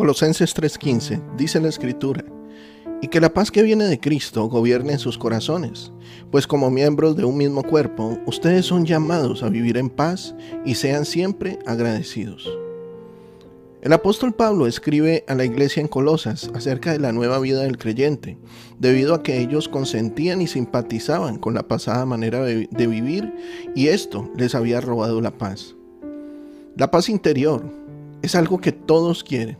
Colosenses 0.00 0.54
3:15 0.54 1.20
dice 1.36 1.60
la 1.60 1.68
escritura, 1.68 2.24
y 3.02 3.08
que 3.08 3.20
la 3.20 3.34
paz 3.34 3.50
que 3.50 3.62
viene 3.62 3.84
de 3.84 4.00
Cristo 4.00 4.46
gobierne 4.46 4.94
en 4.94 4.98
sus 4.98 5.18
corazones, 5.18 5.92
pues 6.30 6.46
como 6.46 6.70
miembros 6.70 7.16
de 7.16 7.26
un 7.26 7.36
mismo 7.36 7.62
cuerpo, 7.62 8.18
ustedes 8.24 8.64
son 8.64 8.86
llamados 8.86 9.42
a 9.42 9.50
vivir 9.50 9.76
en 9.76 9.90
paz 9.90 10.34
y 10.64 10.76
sean 10.76 11.04
siempre 11.04 11.58
agradecidos. 11.66 12.48
El 13.82 13.92
apóstol 13.92 14.32
Pablo 14.32 14.66
escribe 14.66 15.22
a 15.28 15.34
la 15.34 15.44
iglesia 15.44 15.82
en 15.82 15.88
Colosas 15.88 16.50
acerca 16.54 16.92
de 16.92 16.98
la 16.98 17.12
nueva 17.12 17.38
vida 17.38 17.60
del 17.60 17.76
creyente, 17.76 18.38
debido 18.78 19.12
a 19.12 19.22
que 19.22 19.38
ellos 19.38 19.68
consentían 19.68 20.40
y 20.40 20.46
simpatizaban 20.46 21.36
con 21.36 21.52
la 21.52 21.68
pasada 21.68 22.06
manera 22.06 22.40
de 22.40 22.68
de 22.70 22.86
vivir 22.86 23.34
y 23.74 23.88
esto 23.88 24.30
les 24.34 24.54
había 24.54 24.80
robado 24.80 25.20
la 25.20 25.36
paz. 25.36 25.76
La 26.74 26.90
paz 26.90 27.10
interior 27.10 27.62
es 28.22 28.34
algo 28.34 28.62
que 28.62 28.72
todos 28.72 29.22
quieren. 29.22 29.58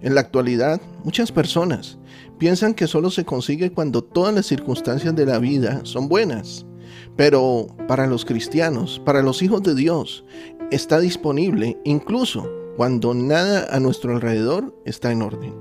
En 0.00 0.14
la 0.14 0.20
actualidad, 0.20 0.80
muchas 1.02 1.32
personas 1.32 1.98
piensan 2.38 2.74
que 2.74 2.86
solo 2.86 3.10
se 3.10 3.24
consigue 3.24 3.72
cuando 3.72 4.02
todas 4.02 4.32
las 4.32 4.46
circunstancias 4.46 5.14
de 5.16 5.26
la 5.26 5.38
vida 5.38 5.80
son 5.82 6.08
buenas. 6.08 6.66
Pero 7.16 7.66
para 7.88 8.06
los 8.06 8.24
cristianos, 8.24 9.00
para 9.04 9.22
los 9.22 9.42
hijos 9.42 9.62
de 9.62 9.74
Dios, 9.74 10.24
está 10.70 11.00
disponible 11.00 11.76
incluso 11.84 12.48
cuando 12.76 13.12
nada 13.12 13.66
a 13.74 13.80
nuestro 13.80 14.14
alrededor 14.14 14.72
está 14.84 15.10
en 15.10 15.22
orden. 15.22 15.52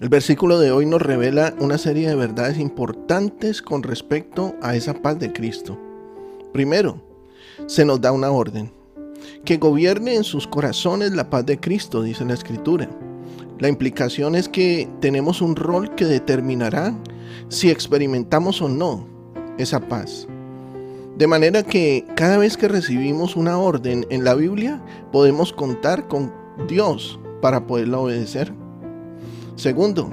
El 0.00 0.08
versículo 0.08 0.58
de 0.58 0.72
hoy 0.72 0.86
nos 0.86 1.00
revela 1.00 1.54
una 1.60 1.78
serie 1.78 2.08
de 2.08 2.16
verdades 2.16 2.58
importantes 2.58 3.62
con 3.62 3.84
respecto 3.84 4.56
a 4.60 4.74
esa 4.74 4.94
paz 4.94 5.20
de 5.20 5.32
Cristo. 5.32 5.78
Primero, 6.52 7.00
se 7.66 7.84
nos 7.84 8.00
da 8.00 8.10
una 8.10 8.32
orden 8.32 8.72
que 9.44 9.56
gobierne 9.56 10.14
en 10.14 10.24
sus 10.24 10.46
corazones 10.46 11.12
la 11.12 11.30
paz 11.30 11.46
de 11.46 11.58
Cristo, 11.58 12.02
dice 12.02 12.24
la 12.24 12.34
Escritura. 12.34 12.88
La 13.58 13.68
implicación 13.68 14.34
es 14.34 14.48
que 14.48 14.88
tenemos 15.00 15.40
un 15.40 15.56
rol 15.56 15.94
que 15.94 16.04
determinará 16.04 16.94
si 17.48 17.70
experimentamos 17.70 18.60
o 18.62 18.68
no 18.68 19.06
esa 19.58 19.80
paz. 19.80 20.26
De 21.16 21.26
manera 21.26 21.62
que 21.62 22.06
cada 22.16 22.38
vez 22.38 22.56
que 22.56 22.68
recibimos 22.68 23.36
una 23.36 23.58
orden 23.58 24.06
en 24.10 24.24
la 24.24 24.34
Biblia, 24.34 24.82
podemos 25.12 25.52
contar 25.52 26.08
con 26.08 26.32
Dios 26.68 27.20
para 27.40 27.66
poderla 27.66 27.98
obedecer. 27.98 28.52
Segundo, 29.56 30.10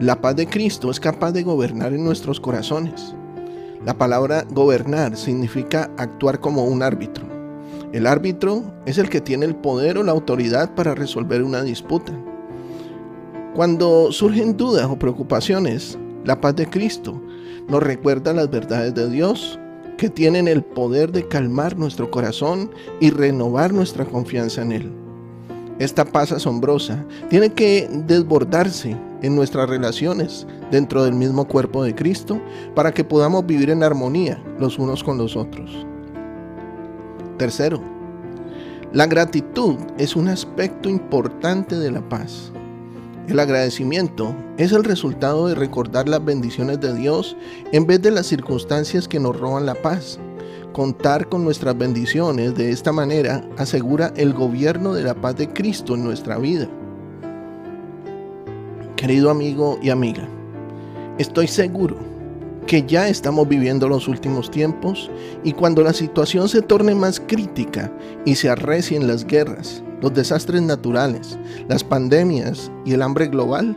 la 0.00 0.20
paz 0.20 0.36
de 0.36 0.46
Cristo 0.46 0.90
es 0.90 1.00
capaz 1.00 1.32
de 1.32 1.42
gobernar 1.42 1.92
en 1.92 2.04
nuestros 2.04 2.38
corazones. 2.38 3.14
La 3.84 3.98
palabra 3.98 4.44
gobernar 4.50 5.16
significa 5.16 5.90
actuar 5.98 6.40
como 6.40 6.64
un 6.64 6.82
árbitro. 6.82 7.37
El 7.92 8.06
árbitro 8.06 8.64
es 8.84 8.98
el 8.98 9.08
que 9.08 9.22
tiene 9.22 9.46
el 9.46 9.56
poder 9.56 9.96
o 9.96 10.02
la 10.02 10.12
autoridad 10.12 10.74
para 10.74 10.94
resolver 10.94 11.42
una 11.42 11.62
disputa. 11.62 12.12
Cuando 13.54 14.12
surgen 14.12 14.58
dudas 14.58 14.86
o 14.90 14.98
preocupaciones, 14.98 15.98
la 16.24 16.38
paz 16.38 16.54
de 16.56 16.68
Cristo 16.68 17.20
nos 17.66 17.82
recuerda 17.82 18.34
las 18.34 18.50
verdades 18.50 18.94
de 18.94 19.08
Dios 19.08 19.58
que 19.96 20.10
tienen 20.10 20.48
el 20.48 20.62
poder 20.62 21.12
de 21.12 21.26
calmar 21.26 21.78
nuestro 21.78 22.10
corazón 22.10 22.70
y 23.00 23.10
renovar 23.10 23.72
nuestra 23.72 24.04
confianza 24.04 24.62
en 24.62 24.72
Él. 24.72 24.92
Esta 25.78 26.04
paz 26.04 26.30
asombrosa 26.30 27.06
tiene 27.30 27.50
que 27.50 27.88
desbordarse 28.06 28.96
en 29.22 29.34
nuestras 29.34 29.68
relaciones 29.68 30.46
dentro 30.70 31.04
del 31.04 31.14
mismo 31.14 31.48
cuerpo 31.48 31.82
de 31.82 31.94
Cristo 31.94 32.40
para 32.74 32.92
que 32.92 33.02
podamos 33.02 33.46
vivir 33.46 33.70
en 33.70 33.82
armonía 33.82 34.42
los 34.58 34.78
unos 34.78 35.02
con 35.02 35.16
los 35.16 35.36
otros. 35.36 35.86
Tercero, 37.38 37.80
la 38.92 39.06
gratitud 39.06 39.76
es 39.96 40.16
un 40.16 40.26
aspecto 40.26 40.88
importante 40.88 41.76
de 41.76 41.92
la 41.92 42.06
paz. 42.08 42.50
El 43.28 43.38
agradecimiento 43.38 44.34
es 44.56 44.72
el 44.72 44.82
resultado 44.82 45.46
de 45.46 45.54
recordar 45.54 46.08
las 46.08 46.24
bendiciones 46.24 46.80
de 46.80 46.94
Dios 46.94 47.36
en 47.70 47.86
vez 47.86 48.02
de 48.02 48.10
las 48.10 48.26
circunstancias 48.26 49.06
que 49.06 49.20
nos 49.20 49.38
roban 49.38 49.66
la 49.66 49.76
paz. 49.76 50.18
Contar 50.72 51.28
con 51.28 51.44
nuestras 51.44 51.78
bendiciones 51.78 52.56
de 52.56 52.72
esta 52.72 52.90
manera 52.90 53.48
asegura 53.56 54.12
el 54.16 54.32
gobierno 54.32 54.92
de 54.92 55.04
la 55.04 55.14
paz 55.14 55.36
de 55.36 55.48
Cristo 55.48 55.94
en 55.94 56.02
nuestra 56.02 56.38
vida. 56.38 56.68
Querido 58.96 59.30
amigo 59.30 59.78
y 59.80 59.90
amiga, 59.90 60.26
estoy 61.18 61.46
seguro 61.46 62.17
que 62.68 62.84
ya 62.86 63.08
estamos 63.08 63.48
viviendo 63.48 63.88
los 63.88 64.08
últimos 64.08 64.50
tiempos 64.50 65.10
y 65.42 65.54
cuando 65.54 65.82
la 65.82 65.94
situación 65.94 66.50
se 66.50 66.60
torne 66.60 66.94
más 66.94 67.18
crítica 67.18 67.90
y 68.26 68.34
se 68.34 68.50
arrecien 68.50 69.08
las 69.08 69.26
guerras, 69.26 69.82
los 70.02 70.12
desastres 70.12 70.60
naturales, 70.60 71.38
las 71.66 71.82
pandemias 71.82 72.70
y 72.84 72.92
el 72.92 73.00
hambre 73.00 73.28
global, 73.28 73.74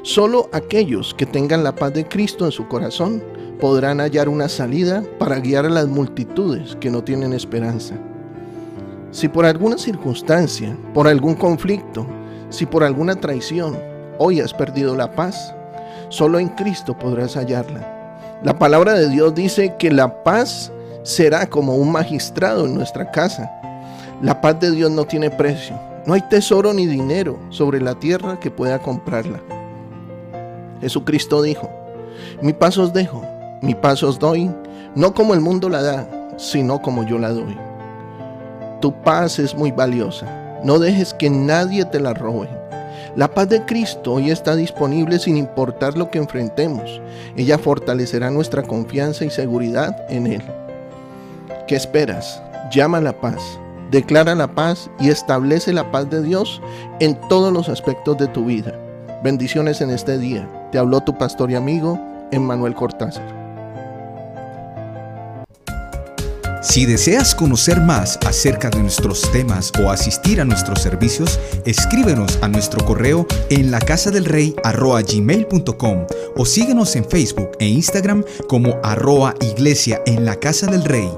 solo 0.00 0.48
aquellos 0.52 1.12
que 1.12 1.26
tengan 1.26 1.62
la 1.62 1.74
paz 1.74 1.92
de 1.92 2.08
Cristo 2.08 2.46
en 2.46 2.52
su 2.52 2.66
corazón 2.68 3.22
podrán 3.60 4.00
hallar 4.00 4.30
una 4.30 4.48
salida 4.48 5.04
para 5.18 5.38
guiar 5.38 5.66
a 5.66 5.70
las 5.70 5.86
multitudes 5.86 6.74
que 6.80 6.90
no 6.90 7.04
tienen 7.04 7.34
esperanza. 7.34 7.98
Si 9.10 9.28
por 9.28 9.44
alguna 9.44 9.76
circunstancia, 9.76 10.74
por 10.94 11.06
algún 11.06 11.34
conflicto, 11.34 12.06
si 12.48 12.64
por 12.64 12.82
alguna 12.82 13.16
traición, 13.16 13.78
hoy 14.16 14.40
has 14.40 14.54
perdido 14.54 14.96
la 14.96 15.12
paz, 15.12 15.54
solo 16.08 16.38
en 16.38 16.48
Cristo 16.48 16.96
podrás 16.98 17.36
hallarla. 17.36 17.95
La 18.42 18.58
palabra 18.58 18.92
de 18.94 19.08
Dios 19.08 19.34
dice 19.34 19.74
que 19.78 19.90
la 19.90 20.22
paz 20.22 20.70
será 21.02 21.46
como 21.46 21.74
un 21.76 21.90
magistrado 21.90 22.66
en 22.66 22.74
nuestra 22.74 23.10
casa. 23.10 23.50
La 24.20 24.40
paz 24.40 24.60
de 24.60 24.70
Dios 24.70 24.90
no 24.90 25.06
tiene 25.06 25.30
precio. 25.30 25.78
No 26.04 26.14
hay 26.14 26.20
tesoro 26.20 26.72
ni 26.72 26.86
dinero 26.86 27.38
sobre 27.50 27.80
la 27.80 27.94
tierra 27.94 28.38
que 28.38 28.50
pueda 28.50 28.78
comprarla. 28.78 29.40
Jesucristo 30.80 31.42
dijo, 31.42 31.70
mi 32.42 32.52
paz 32.52 32.76
os 32.76 32.92
dejo, 32.92 33.22
mi 33.62 33.74
paz 33.74 34.02
os 34.02 34.18
doy, 34.18 34.50
no 34.94 35.14
como 35.14 35.32
el 35.34 35.40
mundo 35.40 35.68
la 35.68 35.82
da, 35.82 36.08
sino 36.36 36.82
como 36.82 37.04
yo 37.04 37.18
la 37.18 37.30
doy. 37.30 37.56
Tu 38.80 38.92
paz 39.02 39.38
es 39.38 39.54
muy 39.54 39.72
valiosa. 39.72 40.26
No 40.62 40.78
dejes 40.78 41.14
que 41.14 41.30
nadie 41.30 41.84
te 41.86 41.98
la 41.98 42.12
robe. 42.12 42.48
La 43.16 43.32
paz 43.32 43.48
de 43.48 43.64
Cristo 43.64 44.12
hoy 44.12 44.30
está 44.30 44.54
disponible 44.54 45.18
sin 45.18 45.38
importar 45.38 45.96
lo 45.96 46.10
que 46.10 46.18
enfrentemos. 46.18 47.00
Ella 47.34 47.56
fortalecerá 47.56 48.30
nuestra 48.30 48.62
confianza 48.62 49.24
y 49.24 49.30
seguridad 49.30 50.04
en 50.10 50.26
Él. 50.26 50.42
¿Qué 51.66 51.76
esperas? 51.76 52.42
Llama 52.70 52.98
a 52.98 53.00
la 53.00 53.18
paz, 53.18 53.58
declara 53.90 54.34
la 54.34 54.48
paz 54.48 54.90
y 55.00 55.08
establece 55.08 55.72
la 55.72 55.90
paz 55.90 56.10
de 56.10 56.22
Dios 56.22 56.60
en 57.00 57.18
todos 57.30 57.50
los 57.54 57.70
aspectos 57.70 58.18
de 58.18 58.26
tu 58.26 58.44
vida. 58.44 58.78
Bendiciones 59.24 59.80
en 59.80 59.92
este 59.92 60.18
día. 60.18 60.46
Te 60.70 60.76
habló 60.76 61.00
tu 61.00 61.16
pastor 61.16 61.50
y 61.50 61.54
amigo, 61.54 61.98
Emmanuel 62.32 62.74
Cortázar. 62.74 63.35
Si 66.68 66.84
deseas 66.84 67.32
conocer 67.32 67.80
más 67.80 68.18
acerca 68.26 68.70
de 68.70 68.80
nuestros 68.80 69.22
temas 69.30 69.70
o 69.80 69.88
asistir 69.88 70.40
a 70.40 70.44
nuestros 70.44 70.82
servicios, 70.82 71.38
escríbenos 71.64 72.40
a 72.42 72.48
nuestro 72.48 72.84
correo 72.84 73.24
en 73.50 73.70
la 73.70 73.78
del 74.10 74.24
o 76.36 76.44
síguenos 76.44 76.96
en 76.96 77.04
Facebook 77.04 77.52
e 77.60 77.68
Instagram 77.68 78.24
como 78.48 78.80
arroa 78.82 79.36
iglesia 79.40 80.02
en 80.06 80.24
la 80.24 80.40
casa 80.40 80.66
del 80.66 80.82
rey. 80.84 81.08